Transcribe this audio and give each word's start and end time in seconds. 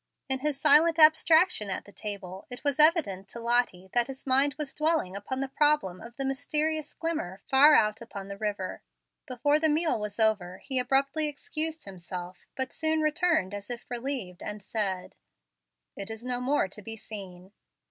In 0.27 0.39
his 0.39 0.59
silent 0.59 0.97
abstraction 0.97 1.69
at 1.69 1.85
the 1.85 1.91
table 1.91 2.47
it 2.49 2.63
was 2.63 2.79
evident 2.79 3.27
to 3.27 3.39
Lottie 3.39 3.91
that 3.93 4.07
his 4.07 4.25
mind 4.25 4.55
was 4.57 4.73
dwelling 4.73 5.15
upon 5.15 5.41
the 5.41 5.47
problem 5.47 6.01
of 6.01 6.15
the 6.15 6.25
mysterious 6.25 6.95
glimmer 6.95 7.37
far 7.51 7.75
out 7.75 8.01
upon 8.01 8.27
the 8.27 8.35
river. 8.35 8.81
Before 9.27 9.59
the 9.59 9.69
meal 9.69 9.99
was 9.99 10.19
over, 10.19 10.57
he 10.57 10.79
abruptly 10.79 11.27
excused 11.27 11.83
himself, 11.83 12.47
but 12.55 12.73
soon 12.73 13.01
returned 13.01 13.53
as 13.53 13.69
if 13.69 13.85
relieved, 13.91 14.41
and 14.41 14.63
said, 14.63 15.13
"It 15.95 16.09
is 16.09 16.25
no 16.25 16.39
more 16.41 16.67
to 16.67 16.81
be 16.81 16.95
seen." 16.97 17.51